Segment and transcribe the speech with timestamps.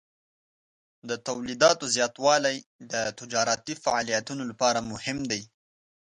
[1.09, 2.57] د تولیداتو زیاتوالی
[2.91, 5.41] د تجارتي فعالیتونو لپاره مهم دی.